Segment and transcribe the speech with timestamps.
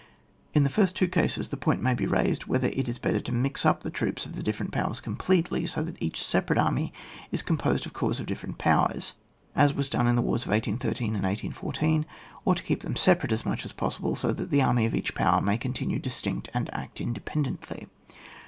[0.55, 3.31] In the two flrst cases, the point may be raised, whether it is better to
[3.31, 6.91] mix up the troops of the dij8ferent powers completely, so that each separate army
[7.31, 9.13] is composed of corps of diflerent powers,
[9.55, 10.13] as was done CHAP.
[10.15, 11.05] DC.] PLAN OF WAR FOR DESTRUCTION OF THE ENEMY.
[11.05, 11.25] 89 in the wars 1813 and
[12.01, 12.05] 1814,
[12.45, 15.13] or to keep them separate as much as possible, so that the armj of each
[15.13, 17.87] power may con tinue distinct and act independently.